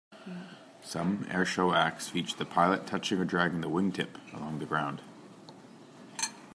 [0.81, 5.03] Some airshow acts feature the pilot touching or dragging the wingtip along the ground.